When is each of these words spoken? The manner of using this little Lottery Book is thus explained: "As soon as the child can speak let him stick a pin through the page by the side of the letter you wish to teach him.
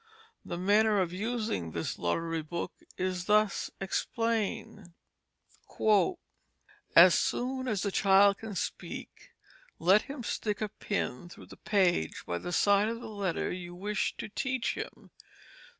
The 0.43 0.57
manner 0.57 0.99
of 0.99 1.13
using 1.13 1.73
this 1.73 1.99
little 1.99 2.15
Lottery 2.23 2.41
Book 2.41 2.71
is 2.97 3.25
thus 3.25 3.69
explained: 3.79 4.95
"As 6.95 7.13
soon 7.13 7.67
as 7.67 7.83
the 7.83 7.91
child 7.91 8.39
can 8.39 8.55
speak 8.55 9.29
let 9.77 10.01
him 10.01 10.23
stick 10.23 10.59
a 10.59 10.69
pin 10.69 11.29
through 11.29 11.45
the 11.45 11.57
page 11.57 12.23
by 12.25 12.39
the 12.39 12.51
side 12.51 12.87
of 12.87 12.99
the 12.99 13.09
letter 13.09 13.51
you 13.51 13.75
wish 13.75 14.17
to 14.17 14.27
teach 14.27 14.73
him. 14.73 15.11